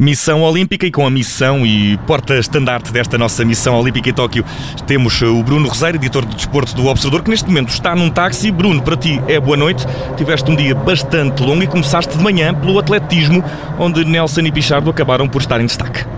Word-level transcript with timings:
Missão 0.00 0.42
Olímpica 0.42 0.86
e 0.86 0.90
com 0.90 1.06
a 1.06 1.10
missão 1.10 1.66
e 1.66 1.98
porta-estandarte 2.06 2.90
desta 2.90 3.18
nossa 3.18 3.44
missão 3.44 3.78
Olímpica 3.78 4.08
em 4.08 4.12
Tóquio 4.14 4.44
temos 4.86 5.20
o 5.20 5.42
Bruno 5.42 5.68
Roseiro, 5.68 5.98
editor 5.98 6.24
de 6.24 6.36
desporto 6.36 6.74
do 6.74 6.86
Observador, 6.86 7.22
que 7.22 7.28
neste 7.28 7.46
momento 7.46 7.68
está 7.68 7.94
num 7.94 8.08
táxi. 8.08 8.50
Bruno, 8.50 8.82
para 8.82 8.96
ti 8.96 9.20
é 9.28 9.38
boa 9.38 9.58
noite. 9.58 9.86
Tiveste 10.16 10.50
um 10.50 10.56
dia 10.56 10.74
bastante 10.74 11.42
longo 11.42 11.62
e 11.62 11.66
começaste 11.66 12.16
de 12.16 12.24
manhã 12.24 12.54
pelo 12.54 12.78
atletismo, 12.78 13.44
onde 13.78 14.04
Nelson 14.04 14.40
e 14.40 14.50
Pichardo 14.50 14.88
acabaram 14.88 15.28
por 15.28 15.42
estar 15.42 15.60
em 15.60 15.66
destaque. 15.66 16.09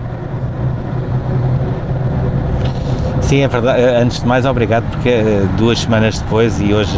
Sim, 3.23 3.41
é 3.41 3.47
verdade. 3.47 3.81
Antes 3.81 4.19
de 4.19 4.27
mais, 4.27 4.45
obrigado, 4.45 4.83
porque 4.91 5.09
eh, 5.09 5.45
duas 5.57 5.79
semanas 5.79 6.19
depois 6.19 6.59
e 6.59 6.73
hoje 6.73 6.97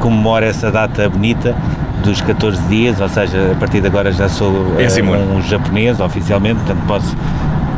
comemora 0.00 0.46
essa 0.46 0.70
data 0.70 1.08
bonita 1.08 1.54
dos 2.02 2.20
14 2.20 2.62
dias, 2.68 3.00
ou 3.00 3.08
seja, 3.08 3.52
a 3.52 3.54
partir 3.56 3.80
de 3.80 3.86
agora 3.86 4.12
já 4.12 4.28
sou 4.28 4.50
é 4.78 4.86
uh, 4.86 5.36
um 5.36 5.42
japonês 5.42 6.00
oficialmente, 6.00 6.56
portanto 6.60 6.86
posso, 6.86 7.16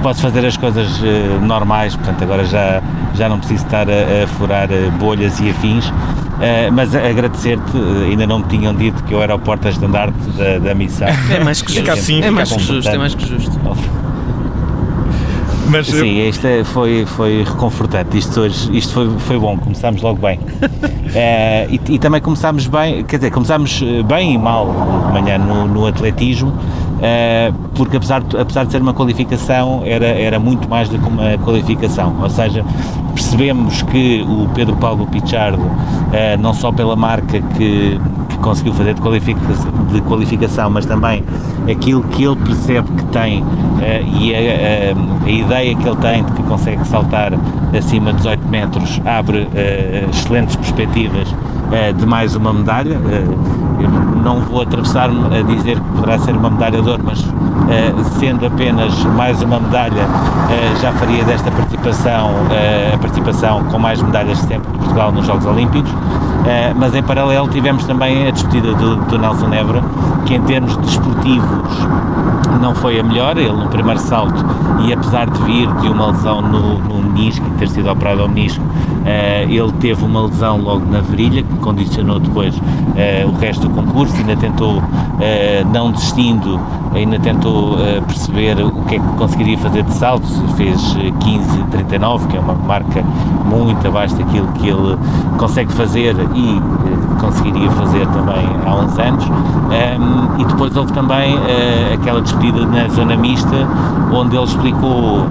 posso 0.02 0.22
fazer 0.22 0.46
as 0.46 0.56
coisas 0.56 1.00
uh, 1.00 1.04
normais, 1.40 1.96
portanto 1.96 2.22
agora 2.22 2.44
já, 2.44 2.80
já 3.14 3.28
não 3.28 3.38
preciso 3.38 3.64
estar 3.64 3.86
a, 3.88 4.24
a 4.24 4.26
furar 4.28 4.68
uh, 4.70 4.90
bolhas 4.92 5.40
e 5.40 5.50
afins. 5.50 5.92
mas 6.72 6.94
agradecer-te, 6.94 7.76
ainda 8.10 8.26
não 8.26 8.40
me 8.40 8.44
tinham 8.46 8.74
dito 8.74 9.02
que 9.04 9.14
eu 9.14 9.22
era 9.22 9.34
o 9.34 9.38
porta-estandarte 9.38 10.18
da, 10.36 10.58
da 10.58 10.74
missão. 10.74 11.08
É 11.30 11.42
mais 11.42 11.62
que 11.62 11.72
justo, 11.72 11.90
assim, 11.90 12.22
é 12.22 12.30
mais 12.30 12.52
que 12.52 12.62
justo, 12.62 12.88
é 12.90 12.98
mais 12.98 13.14
que 13.14 13.26
justo. 13.26 13.58
Mas 15.68 15.86
Sim, 15.86 16.18
eu... 16.18 16.28
isto 16.28 16.46
é, 16.46 16.64
foi, 16.64 17.06
foi 17.06 17.44
reconfortante. 17.44 18.18
Isto, 18.18 18.40
hoje, 18.40 18.76
isto 18.76 18.92
foi, 18.92 19.08
foi 19.18 19.38
bom, 19.38 19.56
começámos 19.56 20.02
logo 20.02 20.20
bem. 20.20 20.38
é, 21.14 21.66
e, 21.70 21.80
e, 21.94 21.98
também 21.98 22.20
começámos 22.20 22.66
bem, 22.66 23.04
quer 23.04 23.16
dizer, 23.16 23.30
começámos 23.30 23.82
eh, 23.82 24.02
bem 24.02 24.34
e 24.34 24.38
mal 24.38 24.66
de 25.06 25.12
manhã 25.12 25.38
no, 25.38 25.66
no 25.66 25.86
atletismo, 25.86 26.52
é, 27.00 27.52
porque 27.74 27.96
apesar 27.96 28.22
de, 28.22 28.36
apesar 28.36 28.64
de 28.64 28.72
ser 28.72 28.82
uma 28.82 28.94
qualificação, 28.94 29.82
era, 29.84 30.06
era 30.06 30.38
muito 30.38 30.68
mais 30.68 30.88
do 30.88 30.98
que 30.98 31.08
uma 31.08 31.38
qualificação. 31.38 32.16
Ou 32.20 32.30
seja, 32.30 32.64
percebemos 33.14 33.82
que 33.82 34.22
o 34.22 34.48
Pedro 34.54 34.76
Paulo 34.76 35.06
Pichardo, 35.06 35.62
não 36.40 36.52
só 36.54 36.72
pela 36.72 36.96
marca 36.96 37.40
que 37.56 38.00
conseguiu 38.42 38.74
fazer 38.74 38.94
de 38.94 39.00
qualificação, 39.00 39.72
de 39.90 40.00
qualificação, 40.02 40.68
mas 40.68 40.84
também 40.84 41.24
aquilo 41.70 42.02
que 42.02 42.24
ele 42.24 42.36
percebe 42.36 42.88
que 42.92 43.04
tem 43.06 43.42
e 44.14 44.34
a, 44.34 44.38
a, 44.38 45.26
a 45.26 45.30
ideia 45.30 45.74
que 45.74 45.88
ele 45.88 45.96
tem 45.96 46.24
de 46.24 46.32
que 46.32 46.42
consegue 46.42 46.86
saltar 46.86 47.32
acima 47.76 48.12
de 48.12 48.18
18 48.18 48.48
metros 48.48 49.00
abre 49.04 49.38
uh, 49.38 50.10
excelentes 50.10 50.56
perspectivas 50.56 51.28
uh, 51.30 51.92
de 51.96 52.06
mais 52.06 52.36
uma 52.36 52.52
medalha. 52.52 52.98
Uh, 53.84 54.22
não 54.22 54.40
vou 54.40 54.62
atravessar-me 54.62 55.36
a 55.36 55.42
dizer 55.42 55.78
que 55.78 55.90
poderá 55.90 56.18
ser 56.18 56.36
uma 56.36 56.50
medalha 56.50 56.80
de 56.80 56.88
ouro, 56.88 57.02
mas 57.04 57.24
sendo 58.18 58.46
apenas 58.46 58.92
mais 59.16 59.40
uma 59.40 59.58
medalha, 59.58 60.06
já 60.80 60.92
faria 60.92 61.24
desta 61.24 61.50
participação 61.50 62.30
a 62.92 62.98
participação 62.98 63.64
com 63.64 63.78
mais 63.78 64.02
medalhas 64.02 64.38
sempre 64.40 64.70
de 64.72 64.78
Portugal 64.78 65.10
nos 65.10 65.26
Jogos 65.26 65.46
Olímpicos. 65.46 65.90
mas 66.76 66.94
em 66.94 67.02
paralelo 67.02 67.48
tivemos 67.48 67.84
também 67.84 68.28
a 68.28 68.30
despedida 68.30 68.74
do, 68.74 68.96
do 68.96 69.18
Nelson 69.18 69.48
que 70.26 70.34
em 70.34 70.42
termos 70.42 70.76
desportivos 70.76 71.86
não 72.60 72.74
foi 72.74 73.00
a 73.00 73.02
melhor, 73.02 73.36
ele 73.36 73.52
no 73.52 73.68
primeiro 73.68 73.98
salto, 73.98 74.44
e 74.86 74.92
apesar 74.92 75.28
de 75.28 75.42
vir 75.42 75.72
de 75.74 75.88
uma 75.88 76.08
lesão 76.08 76.40
no, 76.40 76.78
no 76.78 77.02
menisco, 77.02 77.44
ter 77.58 77.68
sido 77.68 77.90
operado 77.90 78.22
ao 78.22 78.28
menisco, 78.28 78.64
uh, 79.02 79.50
ele 79.50 79.72
teve 79.80 80.04
uma 80.04 80.22
lesão 80.22 80.58
logo 80.58 80.84
na 80.86 81.00
virilha, 81.00 81.42
que 81.42 81.54
condicionou 81.56 82.18
depois 82.18 82.54
uh, 82.56 83.28
o 83.28 83.32
resto 83.38 83.68
do 83.68 83.74
concurso, 83.74 84.16
ainda 84.16 84.36
tentou, 84.36 84.78
uh, 84.78 84.82
não 85.72 85.92
desistindo, 85.92 86.58
ainda 86.94 87.18
tentou 87.18 87.76
perceber 88.06 88.60
o 88.62 88.70
que 88.82 88.96
é 88.96 88.98
que 88.98 89.06
conseguiria 89.16 89.56
fazer 89.58 89.82
de 89.82 89.94
salto, 89.94 90.26
fez 90.56 90.78
15,39, 90.94 92.26
que 92.26 92.36
é 92.36 92.40
uma 92.40 92.54
marca 92.54 93.02
muito 93.46 93.86
abaixo 93.88 94.14
daquilo 94.16 94.46
que 94.48 94.68
ele 94.68 94.98
consegue 95.38 95.72
fazer 95.72 96.14
e 96.34 96.60
conseguiria 97.18 97.70
fazer 97.70 98.06
também 98.08 98.46
há 98.66 98.74
uns 98.74 98.98
anos. 98.98 99.24
Um, 99.24 99.72
ehm, 99.72 100.40
e 100.40 100.44
depois 100.44 100.76
houve 100.76 100.92
também 100.92 101.38
aquela 101.94 102.20
despedida 102.20 102.66
na 102.66 102.88
zona 102.88 103.16
mista, 103.16 103.66
onde 104.12 104.36
ele 104.36 104.44
explicou 104.44 105.26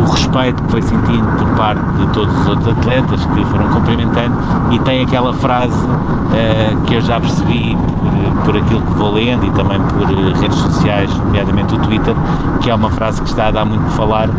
o 0.00 0.10
respeito 0.10 0.62
que 0.62 0.70
foi 0.70 0.82
sentindo 0.82 1.26
por 1.38 1.48
parte 1.56 1.82
de 1.98 2.06
todos 2.08 2.40
os 2.40 2.46
outros 2.46 2.68
atletas 2.68 3.24
que 3.26 3.44
foram 3.46 3.68
cumprimentando 3.68 4.36
e 4.70 4.78
tem 4.80 5.02
aquela 5.02 5.32
frase 5.34 5.74
uh, 5.74 6.80
que 6.86 6.94
eu 6.94 7.00
já 7.00 7.20
percebi 7.20 7.76
por, 7.76 8.44
por, 8.44 8.56
aquilo 8.56 8.82
que 8.82 8.92
vou 8.94 9.12
lendo 9.12 9.46
e 9.46 9.50
também 9.50 9.80
por 9.80 10.10
uh, 10.10 10.40
redes 10.40 10.58
sociais, 10.58 11.14
nomeadamente 11.18 11.74
o 11.74 11.78
Twitter, 11.78 12.14
que 12.60 12.70
é 12.70 12.74
uma 12.74 12.90
frase 12.90 13.20
que 13.22 13.28
está 13.28 13.48
a 13.48 13.50
dar 13.50 13.64
muito 13.64 13.84
de 13.84 13.90
falar 13.90 14.28
uh, 14.28 14.32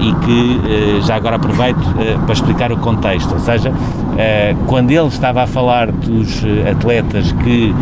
e 0.00 0.14
que 0.24 1.00
já 1.02 1.16
agora 1.16 1.36
aproveito 1.36 1.82
para 2.24 2.32
explicar 2.32 2.72
o 2.72 2.76
contexto, 2.76 3.32
ou 3.32 3.40
seja, 3.40 3.72
quando 4.66 4.90
ele 4.90 5.08
estava 5.08 5.42
a 5.42 5.46
falar 5.46 5.90
dos 5.90 6.42
atletas 6.70 7.32
que 7.32 7.74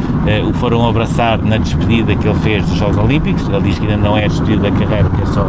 o 0.48 0.52
foram 0.54 0.88
abraçar 0.88 1.38
na 1.38 1.56
despedida 1.56 2.14
que 2.14 2.28
ele 2.28 2.38
fez 2.38 2.64
dos 2.66 2.78
Jogos 2.78 2.98
Olímpicos, 2.98 3.48
ele 3.48 3.62
diz 3.62 3.78
que 3.78 3.86
ainda 3.86 3.96
não 3.96 4.16
é 4.16 4.24
a 4.24 4.28
despedida 4.28 4.70
da 4.70 4.78
carreira, 4.78 5.08
que 5.10 5.22
é 5.22 5.26
só 5.26 5.46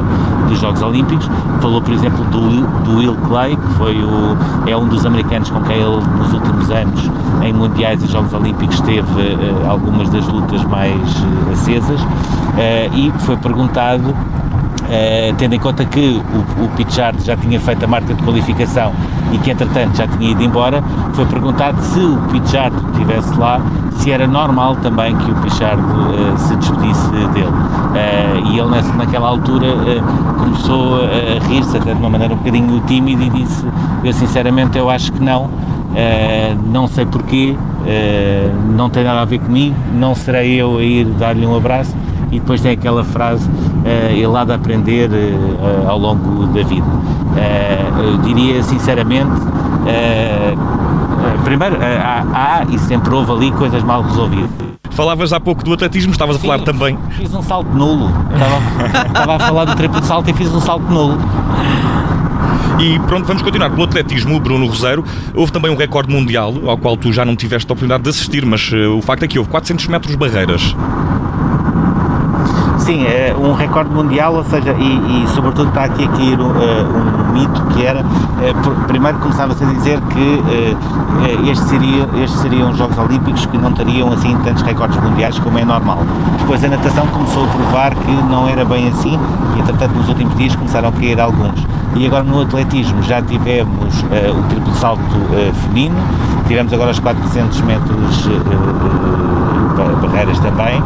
dos 0.47 0.59
Jogos 0.59 0.81
Olímpicos, 0.81 1.29
Falou, 1.61 1.79
por 1.79 1.93
exemplo, 1.93 2.25
do, 2.25 2.65
do 2.83 2.97
Will 2.97 3.15
Clay, 3.27 3.55
que 3.55 3.73
foi 3.75 3.95
o, 3.95 4.35
é 4.67 4.75
um 4.75 4.87
dos 4.87 5.05
americanos 5.05 5.51
com 5.51 5.61
quem 5.61 5.75
ele, 5.75 6.01
nos 6.17 6.33
últimos 6.33 6.71
anos, 6.71 7.11
em 7.43 7.53
Mundiais 7.53 8.03
e 8.03 8.07
Jogos 8.07 8.33
Olímpicos, 8.33 8.81
teve 8.81 9.37
algumas 9.69 10.09
das 10.09 10.27
lutas 10.27 10.63
mais 10.63 10.99
acesas. 11.53 12.01
E 12.93 13.11
foi 13.19 13.37
perguntado 13.37 14.15
Uh, 14.81 15.33
tendo 15.37 15.53
em 15.53 15.59
conta 15.59 15.85
que 15.85 16.21
o, 16.59 16.65
o 16.65 16.67
Pichard 16.69 17.23
já 17.23 17.37
tinha 17.37 17.59
feito 17.59 17.85
a 17.85 17.87
marca 17.87 18.13
de 18.13 18.21
qualificação 18.23 18.91
e 19.31 19.37
que 19.37 19.51
entretanto 19.51 19.95
já 19.95 20.05
tinha 20.05 20.31
ido 20.31 20.43
embora, 20.43 20.83
foi 21.13 21.25
perguntado 21.27 21.79
se 21.81 21.99
o 21.99 22.17
Pichard 22.29 22.75
estivesse 22.91 23.39
lá, 23.39 23.61
se 23.91 24.11
era 24.11 24.27
normal 24.27 24.75
também 24.77 25.15
que 25.15 25.31
o 25.31 25.35
Pichard 25.35 25.81
uh, 25.81 26.37
se 26.37 26.55
despedisse 26.57 27.09
dele. 27.09 27.45
Uh, 27.45 28.47
e 28.47 28.59
ele 28.59 28.69
nessa, 28.69 28.91
naquela 28.93 29.29
altura 29.29 29.67
começou 30.39 31.01
a 31.03 31.47
rir-se 31.47 31.77
até 31.77 31.93
de 31.93 31.99
uma 31.99 32.09
maneira 32.09 32.33
um 32.33 32.37
bocadinho 32.37 32.81
tímida 32.81 33.23
e 33.23 33.29
disse, 33.29 33.65
eu 34.03 34.11
sinceramente 34.11 34.77
eu 34.77 34.89
acho 34.89 35.11
que 35.13 35.23
não, 35.23 35.49
não 36.65 36.87
sei 36.87 37.05
porquê, 37.05 37.55
não 38.75 38.89
tem 38.89 39.03
nada 39.03 39.21
a 39.21 39.25
ver 39.25 39.39
comigo, 39.39 39.75
não 39.93 40.15
serei 40.15 40.55
eu 40.55 40.77
a 40.77 40.83
ir 40.83 41.05
dar-lhe 41.05 41.45
um 41.45 41.55
abraço, 41.55 41.95
e 42.31 42.39
depois 42.39 42.61
tem 42.61 42.71
aquela 42.71 43.03
frase 43.03 43.47
ele 43.85 44.37
há 44.37 44.43
de 44.43 44.53
aprender 44.53 45.09
uh, 45.09 45.89
ao 45.89 45.97
longo 45.97 46.45
da 46.47 46.63
vida. 46.63 46.85
Eu 48.03 48.17
diria 48.17 48.61
sinceramente, 48.63 49.31
primeiro, 51.43 51.77
há, 51.81 52.25
há, 52.33 52.65
e 52.69 52.77
sempre 52.79 53.13
houve 53.13 53.31
ali 53.31 53.51
coisas 53.51 53.83
mal 53.83 54.01
resolvidas. 54.01 54.49
Falavas 54.91 55.31
há 55.31 55.39
pouco 55.39 55.63
do 55.63 55.73
atletismo, 55.73 56.11
estavas 56.11 56.35
a 56.35 56.39
falar 56.39 56.59
também. 56.59 56.97
Fiz 57.11 57.33
um 57.33 57.41
salto 57.41 57.69
nulo. 57.69 58.11
Estava, 58.33 59.07
estava 59.07 59.35
a 59.35 59.39
falar 59.39 59.65
do 59.65 59.75
triplo 59.75 60.03
salto 60.03 60.29
e 60.29 60.33
fiz 60.33 60.53
um 60.53 60.59
salto 60.59 60.83
nulo. 60.91 61.17
E 62.79 62.99
pronto, 63.01 63.25
vamos 63.25 63.41
continuar 63.41 63.69
pelo 63.69 63.83
atletismo, 63.83 64.39
Bruno 64.39 64.65
Roseiro. 64.65 65.03
Houve 65.33 65.51
também 65.51 65.71
um 65.71 65.75
recorde 65.75 66.13
mundial, 66.13 66.53
ao 66.65 66.77
qual 66.77 66.97
tu 66.97 67.13
já 67.13 67.23
não 67.23 67.35
tiveste 67.35 67.71
a 67.71 67.73
oportunidade 67.73 68.03
de 68.03 68.09
assistir, 68.09 68.45
mas 68.45 68.71
o 68.73 69.01
facto 69.01 69.23
é 69.23 69.27
que 69.27 69.39
houve 69.39 69.49
400 69.49 69.87
metros 69.87 70.15
barreiras. 70.15 70.75
Sim, 72.81 73.05
é 73.05 73.35
um 73.37 73.53
recorde 73.53 73.91
mundial, 73.91 74.33
ou 74.33 74.43
seja, 74.43 74.73
e, 74.73 75.23
e 75.23 75.27
sobretudo 75.35 75.69
está 75.69 75.83
aqui 75.83 76.03
a 76.03 76.07
cair 76.07 76.39
um, 76.39 76.47
uh, 76.47 77.29
um 77.29 77.31
mito 77.31 77.61
que 77.67 77.85
era, 77.85 78.01
uh, 78.01 78.85
primeiro 78.87 79.19
começava-se 79.19 79.63
a 79.63 79.67
dizer 79.67 80.01
que 80.01 80.19
uh, 80.19 81.49
estes, 81.49 81.69
seria, 81.69 82.09
estes 82.23 82.41
seriam 82.41 82.71
os 82.71 82.77
Jogos 82.77 82.97
Olímpicos 82.97 83.45
que 83.45 83.57
não 83.59 83.71
teriam 83.71 84.11
assim 84.11 84.35
tantos 84.43 84.63
recordes 84.63 84.99
mundiais 84.99 85.37
como 85.37 85.59
é 85.59 85.63
normal. 85.63 85.99
Depois 86.39 86.63
a 86.63 86.69
natação 86.69 87.05
começou 87.07 87.43
a 87.43 87.47
provar 87.49 87.93
que 87.93 88.11
não 88.31 88.49
era 88.49 88.65
bem 88.65 88.87
assim 88.87 89.17
e 89.55 89.59
entretanto 89.59 89.93
nos 89.93 90.09
últimos 90.09 90.35
dias 90.35 90.55
começaram 90.55 90.89
a 90.89 90.91
cair 90.91 91.21
alguns. 91.21 91.63
E 91.95 92.07
agora 92.07 92.23
no 92.23 92.41
atletismo 92.41 93.03
já 93.03 93.21
tivemos 93.21 94.01
o 94.01 94.43
triplo 94.49 94.73
salto 94.75 95.03
feminino, 95.61 95.95
tivemos 96.47 96.73
agora 96.73 96.89
os 96.89 96.99
400 96.99 97.61
metros 97.61 98.29
barreiras 100.01 100.39
também 100.39 100.81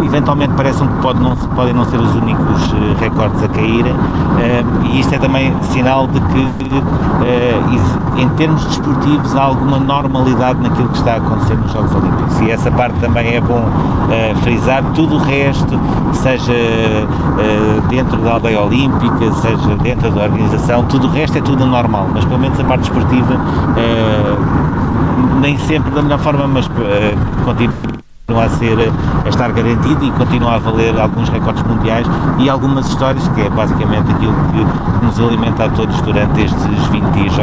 eventualmente 0.00 0.52
parece-me 0.56 0.88
que 0.88 1.02
pode 1.02 1.20
não, 1.20 1.36
podem 1.36 1.74
não 1.74 1.84
ser 1.84 1.98
os 1.98 2.14
únicos 2.14 2.72
uh, 2.72 2.96
recordes 2.98 3.42
a 3.42 3.48
cair 3.48 3.84
uh, 3.84 4.86
e 4.86 5.00
isto 5.00 5.14
é 5.14 5.18
também 5.18 5.54
sinal 5.62 6.06
de 6.06 6.20
que 6.20 6.40
uh, 6.40 8.18
em 8.18 8.28
termos 8.30 8.64
desportivos 8.64 9.34
há 9.36 9.42
alguma 9.42 9.78
normalidade 9.78 10.60
naquilo 10.60 10.88
que 10.88 10.98
está 10.98 11.14
a 11.14 11.16
acontecer 11.16 11.56
nos 11.56 11.72
Jogos 11.72 11.94
Olímpicos. 11.94 12.40
E 12.40 12.50
essa 12.50 12.70
parte 12.70 12.98
também 13.00 13.36
é 13.36 13.40
bom 13.40 13.64
frisar, 14.42 14.82
tudo 14.94 15.14
o 15.14 15.18
resto, 15.18 15.80
seja 16.12 16.52
dentro 17.88 18.18
da 18.18 18.32
aldeia 18.32 18.60
olímpica, 18.60 19.32
seja 19.40 19.76
dentro 19.82 20.10
da 20.10 20.24
organização, 20.24 20.84
tudo 20.84 21.06
o 21.06 21.10
resto 21.10 21.38
é 21.38 21.40
tudo 21.40 21.64
normal, 21.64 22.08
mas 22.12 22.24
pelo 22.24 22.38
menos 22.38 22.60
a 22.60 22.64
parte 22.64 22.82
desportiva 22.82 23.34
nem 25.40 25.56
sempre 25.58 25.90
da 25.92 26.02
melhor 26.02 26.18
forma, 26.18 26.46
mas 26.46 26.68
continua 27.44 27.91
continua 28.32 28.44
a 28.44 28.48
ser 28.48 28.92
a 29.24 29.28
estar 29.28 29.52
garantido 29.52 30.04
e 30.04 30.10
continua 30.12 30.54
a 30.54 30.58
valer 30.58 30.98
alguns 30.98 31.28
recordes 31.28 31.62
mundiais 31.64 32.06
e 32.38 32.48
algumas 32.48 32.88
histórias, 32.88 33.26
que 33.28 33.42
é 33.42 33.50
basicamente 33.50 34.10
aquilo 34.10 34.32
que 34.32 35.04
nos 35.04 35.20
alimenta 35.20 35.66
a 35.66 35.68
todos 35.68 36.00
durante 36.00 36.42
estes 36.42 36.86
20 36.88 37.04
dias. 37.10 37.34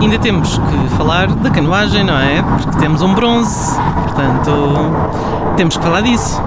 Ainda 0.00 0.18
temos 0.18 0.58
que 0.58 0.96
falar 0.96 1.28
da 1.28 1.50
canoagem, 1.50 2.04
não 2.04 2.18
é? 2.18 2.42
Porque 2.42 2.78
temos 2.78 3.00
um 3.00 3.14
bronze, 3.14 3.76
portanto 4.04 4.50
temos 5.56 5.76
que 5.76 5.84
falar 5.84 6.00
disso. 6.00 6.42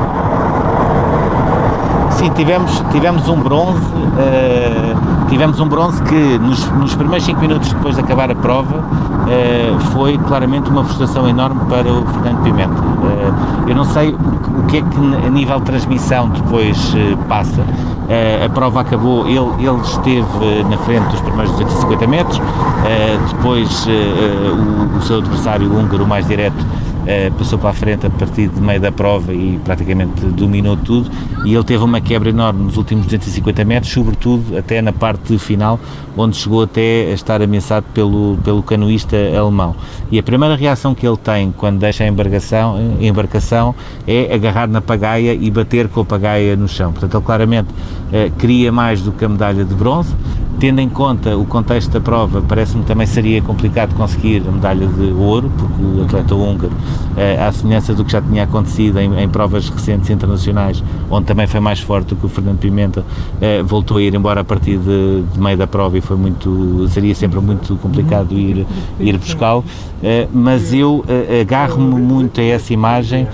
Sim, 2.11 2.29
tivemos, 2.31 2.83
tivemos 2.91 3.27
um 3.29 3.37
bronze, 3.37 3.79
uh, 3.79 5.27
tivemos 5.29 5.59
um 5.59 5.67
bronze 5.67 6.01
que 6.03 6.37
nos, 6.39 6.69
nos 6.71 6.93
primeiros 6.93 7.25
5 7.25 7.39
minutos 7.39 7.73
depois 7.73 7.95
de 7.95 8.01
acabar 8.01 8.29
a 8.29 8.35
prova 8.35 8.83
foi 9.91 10.17
claramente 10.17 10.69
uma 10.69 10.83
frustração 10.83 11.27
enorme 11.27 11.61
para 11.69 11.91
o 11.91 12.05
Fernando 12.05 12.43
Pimenta. 12.43 12.73
Uh, 12.73 13.69
eu 13.69 13.75
não 13.75 13.85
sei 13.85 14.09
o, 14.09 14.63
que 14.67 14.77
é 14.77 14.81
que 14.81 15.25
a 15.25 15.29
nível 15.29 15.59
de 15.59 15.65
transmissão 15.65 16.29
depois 16.29 16.93
passa. 17.27 17.63
a 18.43 18.49
prova 18.49 18.81
acabou, 18.81 19.27
ele, 19.27 19.39
ele 19.59 19.81
esteve 19.81 20.63
na 20.69 20.77
frente 20.79 21.07
dos 21.11 21.21
primeiros 21.21 21.51
250 21.53 22.07
metros, 22.07 22.41
depois 23.29 23.87
o, 23.87 24.97
o 24.97 25.01
seu 25.01 25.17
adversário 25.19 25.71
húngaro 25.71 26.05
mais 26.07 26.27
direto 26.27 26.65
Uh, 27.01 27.33
passou 27.33 27.57
para 27.57 27.71
a 27.71 27.73
frente 27.73 28.05
a 28.05 28.09
partir 28.11 28.47
de 28.47 28.61
meio 28.61 28.79
da 28.79 28.91
prova 28.91 29.33
e 29.33 29.59
praticamente 29.65 30.23
dominou 30.23 30.77
tudo 30.77 31.09
e 31.43 31.55
ele 31.55 31.63
teve 31.63 31.83
uma 31.83 31.99
quebra 31.99 32.29
enorme 32.29 32.63
nos 32.63 32.77
últimos 32.77 33.05
250 33.05 33.65
metros, 33.65 33.91
sobretudo 33.91 34.55
até 34.55 34.81
na 34.81 34.93
parte 34.93 35.37
final, 35.39 35.79
onde 36.15 36.37
chegou 36.37 36.63
até 36.63 37.07
a 37.09 37.13
estar 37.13 37.41
ameaçado 37.41 37.85
pelo, 37.93 38.37
pelo 38.43 38.61
canoísta 38.61 39.17
alemão. 39.35 39.75
E 40.11 40.19
a 40.19 40.23
primeira 40.23 40.55
reação 40.55 40.93
que 40.93 41.07
ele 41.07 41.17
tem 41.17 41.51
quando 41.51 41.79
deixa 41.79 42.03
a 42.03 42.07
embarcação, 42.07 42.75
a 42.99 43.03
embarcação 43.03 43.73
é 44.07 44.33
agarrar 44.33 44.67
na 44.67 44.81
pagaia 44.81 45.33
e 45.33 45.49
bater 45.49 45.87
com 45.87 46.01
a 46.01 46.05
pagaia 46.05 46.55
no 46.55 46.67
chão. 46.67 46.91
Portanto, 46.91 47.15
ele 47.15 47.25
claramente 47.25 47.69
uh, 47.69 48.31
queria 48.37 48.71
mais 48.71 49.01
do 49.01 49.11
que 49.11 49.25
a 49.25 49.29
medalha 49.29 49.65
de 49.65 49.73
bronze, 49.73 50.13
Tendo 50.59 50.79
em 50.79 50.89
conta 50.89 51.35
o 51.37 51.45
contexto 51.45 51.91
da 51.91 51.99
prova, 51.99 52.41
parece-me 52.47 52.83
também 52.83 53.07
seria 53.07 53.41
complicado 53.41 53.95
conseguir 53.95 54.43
a 54.47 54.51
medalha 54.51 54.85
de 54.85 55.11
ouro, 55.11 55.51
porque 55.57 55.83
o 55.83 56.03
atleta 56.03 56.35
húngaro, 56.35 56.71
eh, 57.17 57.43
à 57.43 57.51
semelhança 57.51 57.95
do 57.95 58.05
que 58.05 58.11
já 58.11 58.21
tinha 58.21 58.43
acontecido 58.43 58.99
em, 58.99 59.23
em, 59.23 59.27
provas 59.27 59.69
recentes 59.69 60.09
internacionais, 60.09 60.83
onde 61.09 61.25
também 61.25 61.47
foi 61.47 61.59
mais 61.59 61.79
forte 61.79 62.09
do 62.09 62.15
que 62.15 62.25
o 62.27 62.29
Fernando 62.29 62.59
Pimenta, 62.59 63.03
eh, 63.41 63.63
voltou 63.63 63.97
a 63.97 64.01
ir 64.03 64.13
embora 64.13 64.41
a 64.41 64.43
partir 64.43 64.77
de, 64.77 65.23
de, 65.33 65.39
meio 65.39 65.57
da 65.57 65.65
prova 65.65 65.97
e 65.97 66.01
foi 66.01 66.17
muito, 66.17 66.87
seria 66.89 67.15
sempre 67.15 67.39
muito 67.39 67.75
complicado 67.77 68.31
ir, 68.33 68.65
ir 68.99 69.17
buscá-lo. 69.17 69.63
Eh, 70.03 70.27
mas 70.31 70.73
eu 70.73 71.03
agarro-me 71.41 71.95
muito 71.95 72.39
a 72.39 72.43
essa 72.43 72.73
imagem 72.73 73.27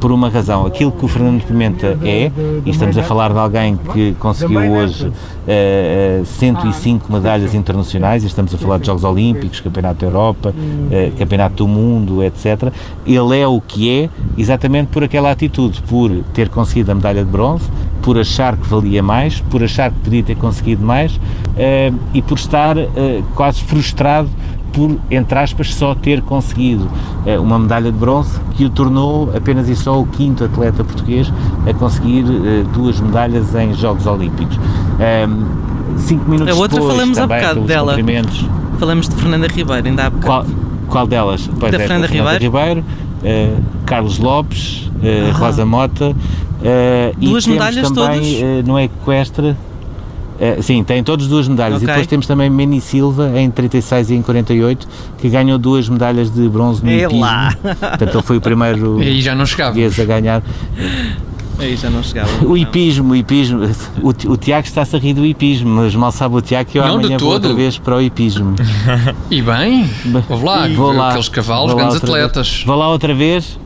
por 0.00 0.10
uma 0.10 0.28
razão. 0.28 0.66
Aquilo 0.66 0.90
que 0.90 1.04
o 1.04 1.08
Fernando 1.08 1.42
Pimenta 1.44 1.96
é, 2.02 2.30
e 2.64 2.70
estamos 2.70 2.98
a 2.98 3.02
falar 3.02 3.32
de 3.32 3.38
alguém 3.38 3.76
que 3.92 4.14
conseguiu 4.18 4.60
hoje 4.60 5.12
105 6.62 7.12
medalhas 7.12 7.54
internacionais, 7.54 8.24
estamos 8.24 8.54
a 8.54 8.58
falar 8.58 8.78
de 8.78 8.86
Jogos 8.86 9.04
Olímpicos, 9.04 9.60
Campeonato 9.60 10.00
da 10.00 10.06
Europa, 10.06 10.54
uh, 10.54 11.16
Campeonato 11.16 11.56
do 11.56 11.68
Mundo, 11.68 12.22
etc. 12.22 12.72
Ele 13.06 13.38
é 13.38 13.46
o 13.46 13.60
que 13.60 13.90
é 13.90 14.10
exatamente 14.36 14.88
por 14.88 15.04
aquela 15.04 15.30
atitude, 15.30 15.82
por 15.82 16.10
ter 16.34 16.48
conseguido 16.48 16.92
a 16.92 16.94
medalha 16.94 17.24
de 17.24 17.30
bronze, 17.30 17.64
por 18.02 18.18
achar 18.18 18.56
que 18.56 18.66
valia 18.68 19.02
mais, 19.02 19.40
por 19.40 19.62
achar 19.62 19.90
que 19.90 19.98
podia 20.00 20.22
ter 20.22 20.36
conseguido 20.36 20.84
mais 20.84 21.14
uh, 21.16 21.98
e 22.14 22.22
por 22.22 22.38
estar 22.38 22.76
uh, 22.76 22.86
quase 23.34 23.62
frustrado 23.62 24.28
por, 24.72 24.96
entre 25.10 25.38
aspas, 25.38 25.74
só 25.74 25.94
ter 25.94 26.22
conseguido 26.22 26.84
uh, 27.26 27.42
uma 27.42 27.58
medalha 27.58 27.90
de 27.90 27.98
bronze 27.98 28.38
que 28.56 28.64
o 28.64 28.70
tornou 28.70 29.30
apenas 29.36 29.68
e 29.68 29.76
só 29.76 30.00
o 30.00 30.06
quinto 30.06 30.44
atleta 30.44 30.84
português 30.84 31.32
a 31.68 31.74
conseguir 31.74 32.24
uh, 32.24 32.64
duas 32.72 33.00
medalhas 33.00 33.54
em 33.54 33.74
Jogos 33.74 34.06
Olímpicos. 34.06 34.56
Um, 34.56 35.77
ehm, 35.88 35.98
cinco 35.98 36.30
minutos 36.30 36.54
a 36.54 36.60
outra 36.60 36.78
depois, 36.78 36.94
falamos 36.94 37.18
também, 37.18 37.36
há 37.36 37.40
bocado 37.40 37.60
dela. 37.66 37.96
Falamos 38.78 39.08
de 39.08 39.14
Fernanda 39.16 39.46
Ribeiro, 39.48 39.88
ainda 39.88 40.06
há 40.06 40.10
bocado. 40.10 40.26
Qual, 40.26 40.46
qual 40.88 41.06
delas? 41.06 41.50
Pois 41.58 41.72
da 41.72 41.78
é, 41.78 41.86
Fernanda, 41.86 42.08
Fernanda 42.08 42.38
Ribeiro, 42.38 42.84
Ribeiro 42.84 42.84
uh, 43.22 43.62
Carlos 43.84 44.18
Lopes, 44.18 44.90
Rosa 45.34 45.64
Mota. 45.64 46.14
Duas 47.18 47.46
medalhas 47.46 47.90
também, 47.90 48.40
todos? 48.40 48.68
no 48.68 48.78
equestre, 48.78 49.56
é, 50.40 50.62
sim, 50.62 50.84
tem 50.84 51.02
todas 51.02 51.26
duas 51.26 51.48
medalhas. 51.48 51.78
Okay. 51.78 51.86
E 51.86 51.88
depois 51.88 52.06
temos 52.06 52.26
também 52.26 52.48
Meni 52.48 52.80
Silva 52.80 53.32
em 53.36 53.50
36 53.50 54.10
e 54.10 54.14
em 54.14 54.22
48, 54.22 54.88
que 55.18 55.28
ganhou 55.28 55.58
duas 55.58 55.88
medalhas 55.88 56.30
de 56.30 56.48
bronze 56.48 56.84
no 56.84 56.90
hipismo. 56.90 57.26
Portanto, 57.62 58.14
ele 58.14 58.22
foi 58.22 58.36
o 58.36 58.40
primeiro 58.40 59.02
e 59.02 59.20
já 59.20 59.34
não 59.34 59.44
a 60.00 60.04
ganhar. 60.04 60.42
Aí 61.58 61.76
já 61.76 61.90
não 61.90 62.02
chegava. 62.02 62.30
O 62.46 62.56
hipismo, 62.56 63.12
o 63.12 63.16
hipismo. 63.16 63.60
O, 64.02 64.08
o 64.08 64.36
Tiago 64.36 64.66
está-se 64.66 64.94
a 64.94 64.98
rir 64.98 65.14
do 65.14 65.26
hipismo, 65.26 65.68
mas 65.68 65.94
mal 65.94 66.12
sabe 66.12 66.36
o 66.36 66.40
Tiago 66.40 66.70
que 66.70 66.78
eu 66.78 66.86
não, 66.86 66.94
amanhã 66.94 67.18
vou 67.18 67.32
outra 67.32 67.52
vez 67.52 67.78
para 67.78 67.96
o 67.96 68.02
hipismo. 68.02 68.54
E 69.30 69.42
bem, 69.42 69.84
vou 70.28 70.42
lá, 70.42 70.68
vou 70.68 70.92
lá 70.92 71.08
aqueles 71.08 71.28
cavalos, 71.28 71.74
grandes 71.74 71.96
atletas. 71.96 72.48
Vez. 72.48 72.64
Vou 72.64 72.76
lá 72.76 72.88
outra 72.88 73.14
vez 73.14 73.58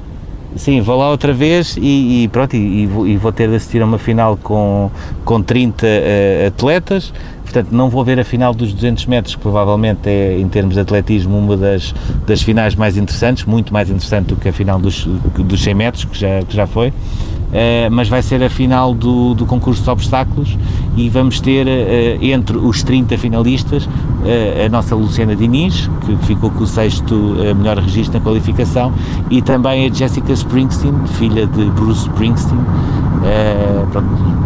Sim, 0.56 0.80
vou 0.82 0.98
lá 0.98 1.10
outra 1.10 1.32
vez 1.32 1.76
e, 1.76 2.24
e 2.24 2.28
pronto, 2.28 2.54
e, 2.54 2.82
e, 2.82 2.86
vou, 2.86 3.06
e, 3.06 3.16
vou, 3.16 3.32
ter 3.32 3.48
de 3.48 3.56
assistir 3.56 3.80
a 3.80 3.86
uma 3.86 3.98
final 3.98 4.36
com, 4.36 4.90
com 5.24 5.42
30 5.42 5.86
uh, 5.86 5.88
eh, 5.88 6.46
atletas, 6.48 7.12
portanto 7.52 7.70
não 7.70 7.90
vou 7.90 8.02
ver 8.02 8.18
a 8.18 8.24
final 8.24 8.54
dos 8.54 8.72
200 8.72 9.06
metros, 9.06 9.34
que 9.34 9.42
provavelmente 9.42 10.08
é, 10.08 10.38
em 10.38 10.48
termos 10.48 10.74
de 10.74 10.80
atletismo, 10.80 11.38
uma 11.38 11.56
das, 11.56 11.94
das 12.26 12.40
finais 12.40 12.74
mais 12.74 12.96
interessantes, 12.96 13.44
muito 13.44 13.72
mais 13.72 13.90
interessante 13.90 14.28
do 14.28 14.36
que 14.36 14.48
a 14.48 14.52
final 14.52 14.78
dos, 14.78 15.04
dos 15.04 15.62
100 15.62 15.74
metros, 15.74 16.04
que 16.04 16.18
já, 16.18 16.42
que 16.42 16.56
já 16.56 16.66
foi. 16.66 16.88
Uh, 16.88 17.90
mas 17.90 18.08
vai 18.08 18.22
ser 18.22 18.42
a 18.42 18.48
final 18.48 18.94
do, 18.94 19.34
do 19.34 19.44
concurso 19.44 19.82
de 19.82 19.90
obstáculos 19.90 20.56
e 20.96 21.10
vamos 21.10 21.38
ter 21.38 21.66
uh, 21.66 22.24
entre 22.24 22.56
os 22.56 22.82
30 22.82 23.18
finalistas 23.18 23.84
uh, 23.84 24.64
a 24.64 24.68
nossa 24.70 24.94
Luciana 24.94 25.36
Diniz, 25.36 25.90
que 26.06 26.16
ficou 26.24 26.50
com 26.50 26.64
o 26.64 26.66
sexto 26.66 27.14
melhor 27.54 27.76
registro 27.76 28.18
na 28.18 28.24
qualificação, 28.24 28.90
e 29.30 29.42
também 29.42 29.86
a 29.86 29.92
Jessica 29.92 30.32
Springsteen, 30.32 30.94
filha 31.18 31.46
de 31.46 31.66
Bruce 31.66 32.08
Springsteen. 32.08 32.58
pronto, 33.90 34.41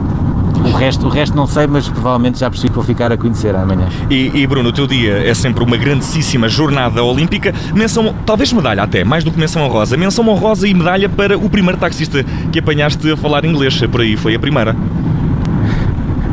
o 0.56 0.72
resto, 0.72 1.06
o 1.06 1.08
resto 1.08 1.36
não 1.36 1.46
sei, 1.46 1.66
mas 1.66 1.88
provavelmente 1.88 2.40
já 2.40 2.50
percebi 2.50 2.68
que 2.68 2.74
vou 2.74 2.84
ficar 2.84 3.12
a 3.12 3.16
conhecer 3.16 3.54
amanhã. 3.54 3.88
E, 4.10 4.30
e, 4.34 4.46
Bruno, 4.46 4.68
o 4.70 4.72
teu 4.72 4.86
dia 4.86 5.26
é 5.26 5.34
sempre 5.34 5.62
uma 5.62 5.76
grandíssima 5.76 6.48
jornada 6.48 7.02
olímpica. 7.02 7.54
Menção, 7.74 8.14
talvez 8.24 8.52
medalha 8.52 8.82
até, 8.82 9.04
mais 9.04 9.24
do 9.24 9.30
que 9.30 9.38
menção 9.38 9.62
honrosa. 9.62 9.96
Menção 9.96 10.26
honrosa 10.28 10.66
e 10.66 10.74
medalha 10.74 11.08
para 11.08 11.36
o 11.36 11.48
primeiro 11.48 11.78
taxista 11.78 12.24
que 12.52 12.58
apanhaste 12.58 13.10
a 13.10 13.16
falar 13.16 13.44
inglês. 13.44 13.80
Por 13.90 14.00
aí 14.00 14.16
foi 14.16 14.34
a 14.34 14.38
primeira. 14.38 14.76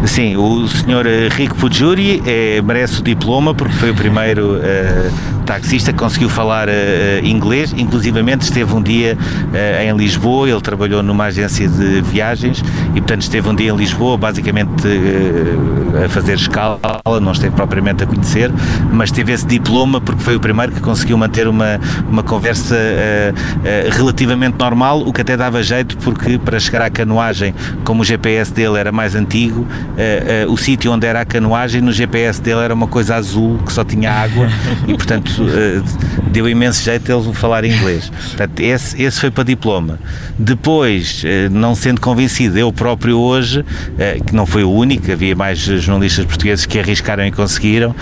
Sim, 0.06 0.36
o 0.36 0.68
senhor 0.68 1.06
Rico 1.32 1.56
Fujuri 1.56 2.22
é, 2.26 2.62
merece 2.62 3.00
o 3.00 3.04
diploma 3.04 3.54
porque 3.54 3.74
foi 3.76 3.92
o 3.92 3.96
primeiro 3.96 4.58
uh, 4.58 5.33
taxista 5.44 5.94
conseguiu 5.94 6.30
falar 6.30 6.68
uh, 6.68 6.72
inglês, 7.24 7.74
inclusivamente 7.78 8.44
esteve 8.44 8.74
um 8.74 8.82
dia 8.82 9.18
uh, 9.18 9.84
em 9.84 9.96
Lisboa, 9.96 10.50
ele 10.50 10.62
trabalhou 10.62 11.04
numa 11.04 11.26
agência 11.26 11.68
de 11.68 12.02
viagens 12.02 12.64
e 12.96 13.02
portanto 13.02 13.22
esteve 13.22 13.50
um 13.50 13.56
dia 13.56 13.72
em 13.72 13.76
Lisboa, 13.76 14.18
basicamente 14.18 14.84
a 16.04 16.10
fazer 16.10 16.36
escala, 16.36 16.80
não 17.22 17.32
esteve 17.32 17.56
propriamente 17.56 18.04
a 18.04 18.08
conhecer, 18.08 18.52
mas 18.92 19.12
teve 19.12 19.32
esse 19.32 19.46
diploma 19.46 20.02
porque 20.02 20.22
foi 20.22 20.36
o 20.36 20.40
primeiro 20.40 20.72
que 20.72 20.80
conseguiu 20.80 21.18
manter 21.18 21.48
uma, 21.48 21.80
uma 22.10 22.24
conversa 22.24 22.76
relativamente 23.92 24.58
normal, 24.58 25.02
o 25.02 25.14
que 25.14 25.22
até 25.22 25.38
dava 25.38 25.62
jeito 25.62 25.98
porque 25.98 26.38
para 26.38 26.60
chegar 26.60 26.82
à 26.82 26.90
canoagem, 26.90 27.54
como 27.84 28.02
o 28.02 28.06
GPS 28.06 28.52
dele 28.52 28.78
era 28.78 28.92
mais 28.92 29.16
antigo, 29.16 29.62
uh, 29.62 30.48
uh, 30.48 30.52
o 30.52 30.58
sítio 30.58 30.92
onde 30.92 31.06
era 31.06 31.22
a 31.22 31.26
canoagem, 31.26 31.82
no 31.82 31.92
GPS 31.92 32.42
dele 32.42 32.62
era 32.62 32.74
uma 32.74 32.88
coisa 32.88 33.16
azul 33.16 33.60
que 33.66 33.72
só 33.72 33.84
tinha 33.84 34.12
água 34.12 34.48
e, 34.88 34.94
portanto, 34.94 35.33
uh, 35.40 36.30
deu 36.32 36.48
imenso 36.48 36.84
jeito 36.84 37.12
ele 37.12 37.34
falar 37.34 37.64
inglês. 37.66 38.10
Portanto, 38.10 38.60
esse, 38.60 39.02
esse 39.02 39.20
foi 39.20 39.32
para 39.32 39.44
diploma. 39.44 40.00
Depois, 40.38 41.24
uh, 41.24 41.50
não 41.52 41.76
sendo 41.76 42.02
convencido, 42.02 42.58
eu 42.58 42.72
próprio 42.72 43.18
hoje, 43.18 43.62
uh, 43.62 44.24
que 44.24 44.36
não 44.36 44.46
foi 44.46 44.64
o 44.64 44.72
único, 44.72 45.12
havia 45.12 45.36
mais 45.36 45.60
jornalistas 45.60 46.26
portugueses 46.26 46.66
que 46.66 46.80
arriscaram 46.80 47.26
e 47.26 47.32
conseguiram, 47.32 47.96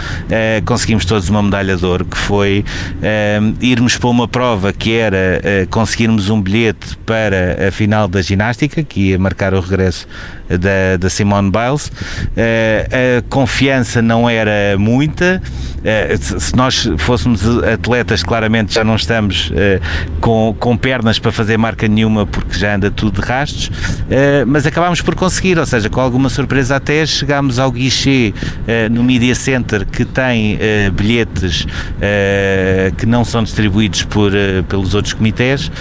conseguimos 0.65 1.05
todos 1.05 1.29
uma 1.29 1.41
medalha 1.41 1.75
de 1.75 1.85
ouro, 1.85 2.05
que 2.05 2.17
foi 2.17 2.63
irmos 3.59 3.97
para 3.97 4.09
uma 4.09 4.27
prova 4.27 4.73
que 4.73 4.93
era 4.93 5.41
conseguirmos 5.69 6.29
um 6.29 6.41
bilhete 6.41 6.97
para 7.05 7.67
a 7.67 7.71
final 7.71 8.07
da 8.07 8.21
ginástica, 8.21 8.83
que 8.83 9.09
ia 9.09 9.19
marcar 9.19 9.53
o 9.53 9.59
regresso 9.59 10.07
da, 10.49 10.97
da 10.99 11.09
Simone 11.09 11.51
Biles. 11.51 11.91
a 12.37 13.21
confiança 13.29 14.01
não 14.01 14.29
era 14.29 14.77
muita. 14.77 15.41
se 16.19 16.55
nós 16.55 16.87
fôssemos 17.21 17.63
atletas, 17.63 18.23
claramente 18.23 18.73
já 18.73 18.83
não 18.83 18.95
estamos 18.95 19.51
com, 20.19 20.55
com 20.59 20.75
pernas 20.75 21.19
para 21.19 21.31
fazer 21.31 21.57
marca 21.57 21.87
nenhuma 21.87 22.25
porque 22.25 22.57
já 22.57 22.75
anda 22.75 22.89
tudo 22.89 23.21
de 23.21 23.27
rastos, 23.27 23.69
mas 24.47 24.65
acabámos 24.65 25.01
por 25.01 25.15
conseguir, 25.15 25.59
ou 25.59 25.65
seja, 25.65 25.89
com 25.89 26.01
alguma 26.01 26.29
surpresa 26.29 26.77
até 26.77 27.05
chegámos 27.05 27.59
ao 27.59 27.71
guichê 27.71 28.33
no 28.89 29.03
Media 29.03 29.35
Center 29.35 29.85
que 29.85 30.05
tem 30.05 30.57
bilhetes 30.93 31.67
que 32.97 33.05
não 33.05 33.23
são 33.23 33.43
distribuídos 33.43 34.03
por, 34.03 34.31
pelos 34.67 34.93
outros 34.95 35.13
comitês 35.13 35.71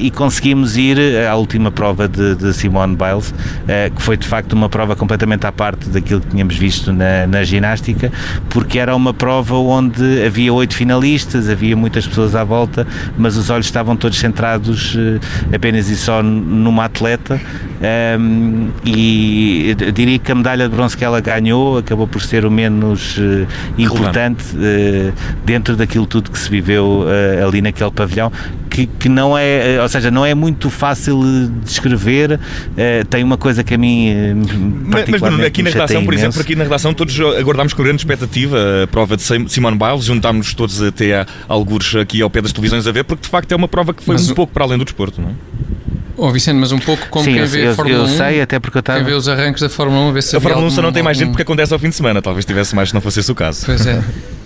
e 0.00 0.10
conseguimos 0.10 0.76
ir 0.76 0.98
à 1.28 1.34
última 1.36 1.70
prova 1.70 2.08
de, 2.08 2.34
de 2.36 2.52
Simone 2.54 2.96
Biles, 2.96 3.34
que 3.94 4.02
foi 4.02 4.16
de 4.16 4.26
facto 4.26 4.52
uma 4.52 4.68
prova 4.68 4.96
completamente 4.96 5.46
à 5.46 5.52
parte 5.52 5.88
daquilo 5.88 6.20
que 6.20 6.28
tínhamos 6.28 6.56
visto 6.56 6.92
na, 6.92 7.26
na 7.26 7.42
ginástica, 7.42 8.10
porque 8.48 8.78
era 8.78 8.94
uma 8.94 9.12
prova 9.12 9.56
onde 9.56 10.24
havia 10.24 10.53
oito 10.54 10.74
finalistas, 10.74 11.48
havia 11.48 11.76
muitas 11.76 12.06
pessoas 12.06 12.34
à 12.34 12.44
volta, 12.44 12.86
mas 13.16 13.36
os 13.36 13.50
olhos 13.50 13.66
estavam 13.66 13.96
todos 13.96 14.18
centrados 14.18 14.96
eh, 14.96 15.54
apenas 15.54 15.88
e 15.88 15.96
só 15.96 16.22
numa 16.22 16.84
atleta. 16.84 17.40
Um, 18.18 18.70
e 18.84 19.76
diria 19.92 20.18
que 20.18 20.32
a 20.32 20.34
medalha 20.34 20.68
de 20.68 20.74
bronze 20.74 20.96
que 20.96 21.04
ela 21.04 21.20
ganhou 21.20 21.78
acabou 21.78 22.06
por 22.06 22.22
ser 22.22 22.46
o 22.46 22.50
menos 22.50 23.18
uh, 23.18 23.46
importante 23.76 24.42
uh, 24.56 25.12
dentro 25.44 25.76
daquilo 25.76 26.06
tudo 26.06 26.30
que 26.30 26.38
se 26.38 26.48
viveu 26.48 27.04
ali 27.46 27.60
naquele 27.60 27.90
pavilhão, 27.90 28.32
que, 28.74 28.86
que, 28.86 29.08
não 29.08 29.38
é, 29.38 29.80
ou 29.80 29.88
seja, 29.88 30.10
não 30.10 30.26
é 30.26 30.34
muito 30.34 30.68
fácil 30.68 31.22
descrever. 31.62 32.40
tem 33.08 33.22
uma 33.22 33.36
coisa 33.36 33.62
que 33.62 33.74
a 33.74 33.78
mim 33.78 34.12
mas, 34.84 35.08
mas 35.08 35.20
Bruno, 35.20 35.44
aqui 35.44 35.62
na 35.62 35.70
redação, 35.70 36.04
por 36.04 36.12
exemplo, 36.12 36.40
aqui 36.40 36.56
na 36.56 36.64
redação 36.64 36.92
todos 36.92 37.18
aguardámos 37.38 37.72
com 37.72 37.84
grande 37.84 38.00
expectativa 38.00 38.82
a 38.82 38.86
prova 38.88 39.16
de 39.16 39.22
Simone 39.22 39.78
Biles, 39.78 40.04
juntámos 40.04 40.54
todos 40.54 40.82
até 40.82 41.20
a 41.20 41.26
algures 41.46 41.94
aqui 41.94 42.20
ao 42.20 42.28
pé 42.28 42.42
das 42.42 42.52
televisões 42.52 42.84
a 42.86 42.90
ver, 42.90 43.04
porque 43.04 43.22
de 43.22 43.28
facto 43.28 43.52
é 43.52 43.56
uma 43.56 43.68
prova 43.68 43.94
que 43.94 44.02
foi 44.02 44.14
mas 44.14 44.28
um 44.28 44.32
o... 44.32 44.34
pouco 44.34 44.52
para 44.52 44.64
além 44.64 44.76
do 44.76 44.84
desporto, 44.84 45.20
não 45.22 45.30
é? 45.30 45.32
Oh, 46.16 46.30
Vicente, 46.32 46.56
mas 46.56 46.72
um 46.72 46.78
pouco 46.78 47.08
como 47.08 47.24
Sim, 47.24 47.32
quem 47.32 47.40
eu, 47.40 47.46
vê 47.46 47.66
eu, 47.66 47.70
a 47.70 47.74
Fórmula 47.74 47.98
eu 47.98 48.04
1. 48.04 48.16
sei, 48.16 48.40
até 48.40 48.58
porque 48.58 48.78
eu 48.78 48.80
estava. 48.80 48.98
Quem 49.00 49.08
vê 49.08 49.14
os 49.14 49.28
arranques 49.28 49.62
da 49.62 49.68
Fórmula 49.68 50.02
1, 50.06 50.08
a 50.08 50.12
ver 50.12 50.22
se 50.22 50.36
A 50.36 50.40
Fórmula 50.40 50.66
1 50.66 50.70
só 50.70 50.82
não 50.82 50.92
tem 50.92 51.02
mais 51.02 51.16
gente 51.16 51.30
porque 51.30 51.42
acontece 51.42 51.72
ao 51.72 51.78
fim 51.78 51.88
de 51.88 51.94
semana. 51.96 52.22
Talvez 52.22 52.44
tivesse 52.44 52.74
mais 52.74 52.90
se 52.90 52.94
não 52.94 53.00
fosse 53.00 53.20
esse 53.20 53.32
o 53.32 53.34
caso. 53.34 53.66
Pois 53.66 53.86
é. 53.86 54.02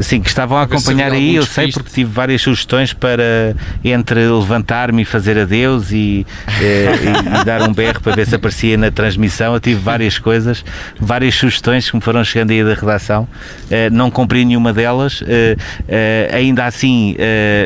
Sim, 0.00 0.20
que 0.20 0.28
estavam 0.28 0.58
a 0.58 0.62
acompanhar 0.62 1.12
aí, 1.12 1.36
eu 1.36 1.46
sei, 1.46 1.70
porque 1.70 1.90
tive 1.90 2.10
várias 2.10 2.42
sugestões 2.42 2.92
para 2.92 3.54
entre 3.84 4.26
levantar-me 4.26 5.02
e 5.02 5.04
fazer 5.04 5.38
adeus 5.38 5.92
e, 5.92 6.26
eh, 6.60 6.94
e, 7.02 7.40
e, 7.40 7.44
dar 7.44 7.62
um 7.62 7.72
berro 7.72 8.00
para 8.00 8.14
ver 8.16 8.26
se 8.26 8.34
aparecia 8.34 8.76
na 8.76 8.90
transmissão. 8.90 9.54
Eu 9.54 9.60
tive 9.60 9.80
várias 9.80 10.18
coisas, 10.18 10.64
várias 10.98 11.34
sugestões 11.34 11.88
que 11.88 11.96
me 11.96 12.02
foram 12.02 12.24
chegando 12.24 12.50
aí 12.50 12.64
da 12.64 12.74
redação. 12.74 13.28
Eh, 13.70 13.88
não 13.90 14.10
cumpri 14.10 14.44
nenhuma 14.44 14.72
delas. 14.72 15.22
Eh, 15.26 16.30
ainda 16.32 16.64
assim, 16.64 17.16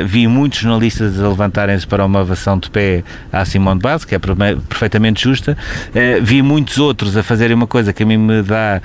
vi 0.06 0.26
muitos 0.26 0.61
jornalistas 0.61 1.18
a 1.20 1.28
levantarem-se 1.28 1.87
para 1.87 2.04
uma 2.04 2.20
ovação 2.20 2.58
de 2.58 2.70
pé 2.70 3.02
à 3.32 3.44
Simone 3.44 3.80
Biles, 3.80 4.04
que 4.04 4.14
é 4.14 4.18
perfeitamente 4.18 5.23
justa. 5.23 5.56
Vi 6.23 6.42
muitos 6.42 6.78
outros 6.78 7.16
a 7.16 7.23
fazerem 7.23 7.54
uma 7.54 7.66
coisa 7.66 7.92
que 7.92 8.02
a 8.02 8.06
mim 8.06 8.16
me 8.16 8.42
dá, 8.42 8.80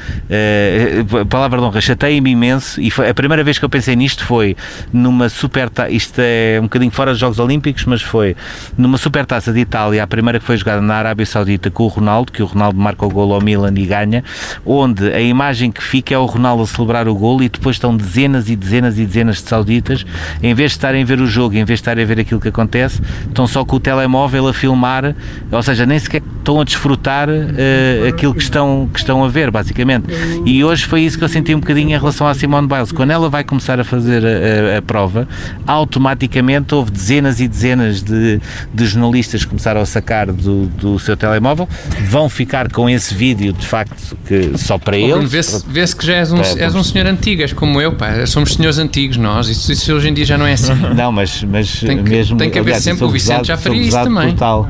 palavra 1.30 1.60
de 1.60 1.66
honra, 1.66 1.82
chateia-me 1.82 2.32
imenso 2.32 2.80
e 2.80 2.90
foi 2.90 3.10
a 3.10 3.14
primeira 3.14 3.33
primeira 3.34 3.44
vez 3.46 3.58
que 3.58 3.66
eu 3.66 3.70
pensei 3.70 3.96
nisto 3.96 4.24
foi 4.26 4.56
numa 4.92 5.28
super 5.28 5.72
isto 5.90 6.20
é 6.20 6.60
um 6.60 6.64
bocadinho 6.64 6.92
fora 6.92 7.12
dos 7.12 7.20
Jogos 7.20 7.40
Olímpicos, 7.40 7.84
mas 7.86 8.02
foi 8.02 8.36
numa 8.78 8.96
super 8.96 9.26
taça 9.26 9.52
de 9.52 9.60
Itália, 9.60 10.04
a 10.04 10.08
primeira 10.08 10.40
que 10.40 10.46
foi 10.46 10.56
jogada 10.56 10.82
na 10.82 10.94
Arábia 10.94 11.26
Saudita 11.26 11.72
com 11.72 11.84
o 11.84 11.88
Ronaldo, 11.88 12.32
que 12.32 12.44
o 12.44 12.46
Ronaldo 12.46 12.80
marca 12.80 13.04
o 13.04 13.10
gol 13.10 13.34
ao 13.34 13.42
Milan 13.42 13.74
e 13.76 13.86
ganha, 13.86 14.24
onde 14.64 15.12
a 15.12 15.20
imagem 15.20 15.72
que 15.72 15.82
fica 15.82 16.14
é 16.14 16.18
o 16.18 16.26
Ronaldo 16.26 16.62
a 16.62 16.68
celebrar 16.68 17.08
o 17.08 17.16
gol 17.16 17.42
e 17.42 17.50
depois 17.50 17.78
estão 17.78 17.98
dezenas 17.98 18.50
e 18.50 18.56
dezenas 18.56 19.00
e 19.00 19.06
dezenas 19.06 19.38
de 19.38 19.50
sauditas, 19.50 20.06
em 20.44 20.54
vez 20.54 20.72
de 20.72 20.78
estarem 20.78 21.02
a 21.02 21.06
ver 21.06 21.20
o 21.20 21.26
jogo, 21.26 21.56
em 21.56 21.66
vez 21.66 21.80
de 21.80 21.82
estarem 21.82 22.04
a 22.04 22.08
ver 22.08 22.20
aquilo 22.20 22.40
que 22.40 22.50
acontece, 22.50 23.02
estão 23.28 23.48
só 23.48 23.66
com 23.66 23.78
o 23.78 23.80
telemóvel 23.80 24.48
a 24.48 24.54
filmar, 24.54 25.16
ou 25.52 25.64
seja, 25.64 25.88
nem 25.88 25.98
sequer 25.98 26.22
estão 26.44 26.60
a 26.60 26.64
desfrutar 26.66 27.30
uh, 27.30 28.08
aquilo 28.10 28.34
que 28.36 28.44
estão, 28.44 28.90
que 28.94 29.00
estão 29.00 29.24
a 29.24 29.30
ver, 29.30 29.50
basicamente. 29.50 30.08
E 30.46 30.64
hoje 30.64 30.86
foi 30.86 31.02
isso 31.02 31.18
que 31.18 31.24
eu 31.24 31.30
senti 31.30 31.56
um 31.56 31.60
bocadinho 31.60 31.90
em 31.90 31.98
relação 31.98 32.28
à 32.28 32.34
Simone 32.34 32.68
Biles. 32.68 32.92
Quando 32.92 33.12
ela 33.12 33.23
vai 33.30 33.44
começar 33.44 33.80
a 33.80 33.84
fazer 33.84 34.24
a, 34.26 34.76
a, 34.76 34.78
a 34.78 34.82
prova, 34.82 35.28
automaticamente 35.66 36.74
houve 36.74 36.92
dezenas 36.92 37.40
e 37.40 37.48
dezenas 37.48 38.02
de, 38.02 38.40
de 38.74 38.86
jornalistas 38.86 39.44
que 39.44 39.50
começaram 39.50 39.82
a 39.82 39.86
sacar 39.86 40.32
do, 40.32 40.66
do 40.68 41.00
seu 41.00 41.16
telemóvel, 41.16 41.68
vão 42.08 42.30
ficar 42.30 42.72
com 42.72 42.90
esse 42.90 43.14
vídeo 43.14 43.54
de 43.54 43.66
facto 43.66 44.18
que 44.28 44.58
só 44.58 44.78
para 44.78 44.98
eles. 44.98 45.32
Vê-se 45.32 45.66
vê 45.68 45.84
que 45.86 46.06
já 46.06 46.16
és 46.16 46.32
um, 46.32 46.42
és 46.42 46.76
um 46.76 46.84
senhor 46.84 47.08
antigo, 47.08 47.42
és 47.42 47.54
como 47.54 47.82
eu, 47.82 47.94
pá, 47.94 48.26
somos 48.26 48.54
senhores 48.54 48.78
antigos 48.78 49.18
nós, 49.18 49.48
isso, 49.48 49.72
isso 49.72 49.94
hoje 49.94 50.10
em 50.10 50.14
dia 50.14 50.26
já 50.26 50.38
não 50.38 50.46
é 50.46 50.54
assim. 50.54 50.74
Não, 50.96 51.12
mas, 51.12 51.44
mas 51.44 51.80
tem 51.80 52.04
que, 52.04 52.10
mesmo. 52.10 52.38
Tem 52.38 52.50
que 52.50 52.60
haver 52.60 52.72
aliás, 52.72 52.84
sempre, 52.84 53.04
o 53.06 53.10
Vicente 53.10 53.48
já 53.48 53.58
faria 53.58 53.82
isso 53.82 54.04
também. 54.04 54.32
Total. 54.32 54.70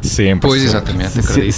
Sempre. 0.00 0.48
Pois, 0.48 0.62
exatamente, 0.62 1.18
acredito. 1.20 1.54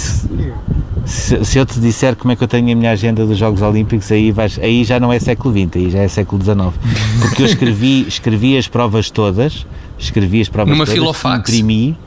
Se, 1.05 1.43
se, 1.43 1.57
eu 1.57 1.65
te 1.65 1.79
disser 1.79 2.15
como 2.15 2.31
é 2.31 2.35
que 2.35 2.43
eu 2.43 2.47
tenho 2.47 2.71
a 2.71 2.75
minha 2.75 2.91
agenda 2.91 3.25
dos 3.25 3.37
Jogos 3.37 3.61
Olímpicos, 3.61 4.11
aí, 4.11 4.31
vais, 4.31 4.59
aí 4.61 4.83
já 4.83 4.99
não 4.99 5.11
é 5.11 5.19
século 5.19 5.53
XX, 5.53 5.75
aí 5.75 5.89
já 5.89 5.99
é 5.99 6.07
século 6.07 6.41
XIX. 6.41 6.59
Porque 7.21 7.41
eu 7.41 7.45
escrevi, 7.45 8.05
escrevi 8.07 8.57
as 8.57 8.67
provas 8.67 9.09
todas, 9.09 9.65
escrevi 9.97 10.41
as 10.41 10.49
provas 10.49 10.71
Numa 10.71 10.85
todas, 10.85 10.99
filofax. 10.99 11.49
imprimi. 11.49 11.97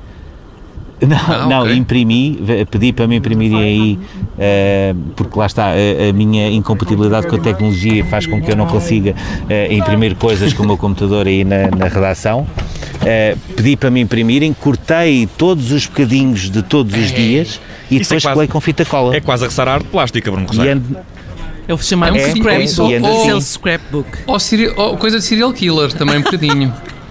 Não, 1.02 1.16
ah, 1.16 1.46
não 1.46 1.62
okay. 1.62 1.76
imprimi, 1.76 2.38
pedi 2.70 2.92
para 2.92 3.06
me 3.06 3.16
imprimirem 3.16 3.58
aí, 3.58 3.98
uh, 3.98 4.96
porque 5.16 5.38
lá 5.38 5.46
está, 5.46 5.66
a, 5.66 6.08
a, 6.08 6.12
minha 6.12 6.48
incompatibilidade 6.50 7.26
com 7.26 7.36
a 7.36 7.38
tecnologia 7.38 8.04
faz 8.06 8.26
com 8.26 8.40
que 8.40 8.50
eu 8.50 8.56
não 8.56 8.66
consiga 8.66 9.10
uh, 9.10 9.72
imprimir 9.72 10.14
coisas 10.14 10.52
com 10.52 10.62
o 10.62 10.66
meu 10.66 10.78
computador 10.78 11.26
aí 11.26 11.44
na, 11.44 11.68
na 11.76 11.88
redação. 11.88 12.46
Uh, 12.94 13.38
pedi 13.54 13.76
para 13.76 13.90
me 13.90 14.00
imprimirem, 14.00 14.52
cortei 14.52 15.28
todos 15.36 15.72
os 15.72 15.86
bocadinhos 15.86 16.50
de 16.50 16.62
todos 16.62 16.94
os 16.94 17.12
dias 17.12 17.60
e 17.90 17.96
Isso 17.96 18.10
depois 18.10 18.24
é 18.24 18.32
colei 18.32 18.48
com 18.48 18.60
fita 18.60 18.84
cola. 18.84 19.14
É 19.16 19.20
quase 19.20 19.44
a 19.44 19.48
ressar 19.48 19.78
de 19.78 19.84
plástica, 19.84 20.30
Bruno 20.30 20.46
Rosário. 20.46 20.82
É 21.66 21.74
o 21.74 21.78
chamado 21.78 22.16
é, 22.16 22.30
scrapbook. 22.30 22.92
É, 22.92 23.30
é, 23.30 23.40
scrapbook. 23.40 24.18
Ou, 24.26 24.38
ou 24.76 24.96
coisa 24.96 25.18
de 25.18 25.24
serial 25.24 25.52
killer, 25.52 25.92
também 25.92 26.18
um 26.18 26.22
bocadinho. 26.22 26.74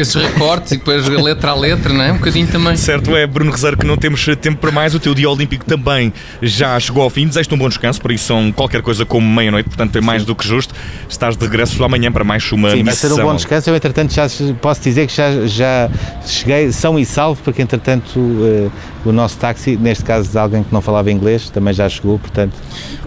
esses 0.00 0.14
recortes 0.14 0.72
e 0.72 0.76
depois 0.76 1.06
letra 1.08 1.50
a 1.50 1.54
letra, 1.54 1.92
não 1.92 2.02
é? 2.02 2.12
Um 2.12 2.16
bocadinho 2.16 2.46
também. 2.46 2.76
Certo 2.76 3.16
é, 3.16 3.26
Bruno 3.26 3.50
Rezeiro, 3.50 3.76
que 3.76 3.86
não 3.86 3.96
temos 3.96 4.24
tempo 4.40 4.58
para 4.58 4.70
mais. 4.70 4.94
O 4.94 5.00
teu 5.00 5.14
dia 5.14 5.28
olímpico 5.28 5.64
também 5.64 6.12
já 6.42 6.78
chegou 6.78 7.02
ao 7.02 7.10
fim. 7.10 7.26
Desejo-te 7.26 7.54
um 7.54 7.58
bom 7.58 7.68
descanso, 7.68 8.00
por 8.00 8.12
isso 8.12 8.26
são 8.26 8.52
qualquer 8.52 8.82
coisa 8.82 9.04
como 9.04 9.26
meia-noite, 9.26 9.68
portanto 9.68 9.96
é 9.96 10.00
mais 10.00 10.22
Sim. 10.22 10.26
do 10.26 10.34
que 10.34 10.46
justo. 10.46 10.74
Estás 11.08 11.36
de 11.36 11.44
regresso 11.44 11.82
amanhã 11.84 12.10
para 12.12 12.24
mais 12.24 12.50
uma 12.52 12.70
Sim, 12.70 12.82
missão. 12.82 12.84
vai 12.84 12.94
ser 12.94 13.22
um 13.22 13.26
bom 13.26 13.36
descanso. 13.36 13.70
Eu, 13.70 13.76
entretanto, 13.76 14.12
já 14.12 14.26
posso 14.60 14.82
dizer 14.82 15.06
que 15.06 15.14
já, 15.14 15.46
já 15.46 15.90
cheguei 16.26 16.72
são 16.72 16.98
e 16.98 17.04
salvo, 17.04 17.40
porque, 17.42 17.62
entretanto, 17.62 18.18
uh, 18.18 18.70
o 19.04 19.12
nosso 19.12 19.36
táxi, 19.38 19.76
neste 19.76 20.04
caso 20.04 20.30
de 20.30 20.38
alguém 20.38 20.62
que 20.62 20.72
não 20.72 20.80
falava 20.80 21.10
inglês, 21.10 21.48
também 21.50 21.72
já 21.72 21.88
chegou, 21.88 22.18
portanto. 22.18 22.52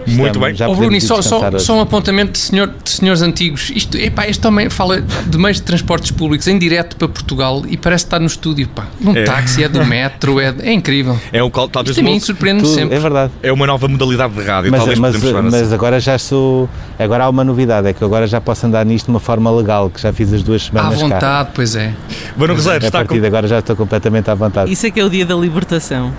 Muito 0.06 0.38
bem. 0.40 0.54
Já 0.54 0.68
oh, 0.68 0.74
Bruno, 0.74 1.00
só, 1.00 1.20
só, 1.20 1.58
só, 1.58 1.76
um 1.76 1.80
apontamento 1.80 2.32
de, 2.32 2.38
senhor, 2.38 2.72
de 2.82 2.90
senhores 2.90 3.22
antigos. 3.22 3.70
Isto, 3.74 3.96
epá, 3.98 4.26
este 4.26 4.44
homem 4.46 4.70
fala 4.70 5.00
de 5.00 5.38
meios 5.38 5.58
de 5.58 5.62
transportes 5.62 6.10
públicos 6.10 6.46
em 6.48 6.58
direto 6.58 6.79
para 6.84 7.08
Portugal 7.08 7.62
e 7.68 7.76
parece 7.76 8.04
estar 8.04 8.18
no 8.18 8.26
estúdio, 8.26 8.68
pá. 8.68 8.86
Num 9.00 9.16
é. 9.16 9.24
táxi, 9.24 9.64
é 9.64 9.68
do 9.68 9.84
metro, 9.84 10.40
é, 10.40 10.54
é 10.60 10.72
incrível. 10.72 11.18
É 11.32 11.42
o 11.42 11.50
talvez 11.50 11.96
Isto 11.96 12.06
a 12.06 12.10
mim 12.10 12.20
surpreende 12.20 12.66
sempre. 12.66 12.96
É 12.96 12.98
verdade. 12.98 13.32
É 13.42 13.52
uma 13.52 13.66
nova 13.66 13.88
modalidade 13.88 14.34
de 14.34 14.42
rádio, 14.42 14.70
mas, 14.70 14.80
talvez 14.80 14.98
mas, 14.98 15.22
mas 15.22 15.54
assim. 15.54 15.74
agora 15.74 16.00
já 16.00 16.18
sou. 16.18 16.68
Agora 16.98 17.24
há 17.24 17.28
uma 17.28 17.44
novidade, 17.44 17.88
é 17.88 17.92
que 17.92 18.04
agora 18.04 18.26
já 18.26 18.40
posso 18.40 18.66
andar 18.66 18.84
nisto 18.84 19.06
de 19.06 19.10
uma 19.10 19.20
forma 19.20 19.50
legal, 19.50 19.90
que 19.90 20.00
já 20.00 20.12
fiz 20.12 20.32
as 20.32 20.42
duas 20.42 20.64
semanas. 20.64 20.94
À 20.94 20.96
vontade, 20.96 21.20
cá. 21.20 21.50
pois 21.54 21.74
é. 21.74 21.94
Bruno 22.36 22.54
Rosário, 22.54 22.84
está 22.84 22.98
a 22.98 23.02
partir 23.02 23.14
com... 23.14 23.20
de 23.20 23.26
agora 23.26 23.48
já 23.48 23.58
estou 23.58 23.76
completamente 23.76 24.30
à 24.30 24.34
vontade. 24.34 24.70
Isso 24.70 24.86
é 24.86 24.90
que 24.90 25.00
é 25.00 25.04
o 25.04 25.10
dia 25.10 25.24
da 25.24 25.34
libertação. 25.34 26.12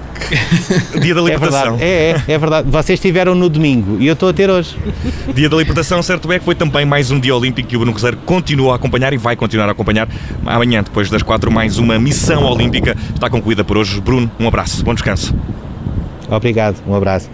dia 1.02 1.14
da 1.14 1.22
libertação. 1.22 1.76
É 1.76 1.78
verdade, 1.78 1.84
é, 1.84 2.24
é, 2.28 2.34
é 2.34 2.38
verdade. 2.38 2.70
Vocês 2.70 2.98
estiveram 2.98 3.36
no 3.36 3.50
domingo 3.50 3.98
e 4.00 4.08
eu 4.08 4.14
estou 4.14 4.30
a 4.30 4.34
ter 4.34 4.50
hoje. 4.50 4.78
Dia 5.34 5.50
da 5.50 5.58
libertação, 5.58 6.02
certo 6.02 6.32
é 6.32 6.40
que 6.40 6.46
foi 6.46 6.56
também 6.56 6.86
mais 6.86 7.12
um 7.12 7.20
dia 7.20 7.36
olímpico 7.36 7.68
que 7.68 7.76
o 7.76 7.80
Bruno 7.80 7.94
Rosário 7.94 8.18
continua 8.26 8.74
a 8.74 8.76
acompanhar 8.76 9.14
e 9.14 9.18
vai 9.18 9.36
continuar 9.36 9.68
a 9.68 9.72
acompanhar. 9.72 10.08
Amanhã, 10.52 10.84
depois 10.84 11.10
das 11.10 11.24
quatro, 11.24 11.50
mais 11.50 11.78
uma 11.78 11.98
missão 11.98 12.44
olímpica. 12.44 12.96
Está 13.14 13.30
concluída 13.30 13.64
por 13.64 13.78
hoje. 13.78 14.02
Bruno, 14.02 14.30
um 14.38 14.48
abraço, 14.48 14.84
bom 14.84 14.94
descanso. 14.94 15.34
Obrigado, 16.30 16.76
um 16.86 16.94
abraço. 16.94 17.30